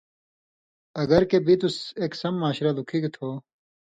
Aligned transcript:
اگر 1.01 1.21
کہ 1.29 1.37
بِتُس 1.45 1.77
اک 2.03 2.11
سم 2.21 2.33
معاشرہ 2.41 2.71
لُکِھگ 2.77 3.05
تھو 3.15 3.29